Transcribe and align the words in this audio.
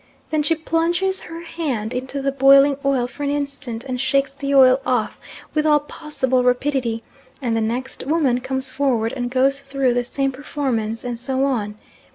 Then 0.31 0.41
she 0.41 0.55
plunges 0.55 1.19
her 1.19 1.41
hand 1.41 1.93
into 1.93 2.23
the 2.23 2.31
boiling 2.31 2.75
oil 2.83 3.05
for 3.05 3.21
an 3.21 3.29
instant, 3.29 3.83
and 3.83 4.01
shakes 4.01 4.33
the 4.33 4.51
oil 4.55 4.81
off 4.83 5.19
with 5.53 5.63
all 5.63 5.79
possible 5.79 6.43
rapidity, 6.43 7.03
and 7.39 7.55
the 7.55 7.61
next 7.61 8.07
woman 8.07 8.39
comes 8.39 8.71
forward 8.71 9.13
and 9.13 9.29
goes 9.29 9.59
through 9.59 9.93
the 9.93 10.03
same 10.03 10.31
performance, 10.31 11.03
and 11.03 11.19
so 11.19 11.45
on. 11.45 11.75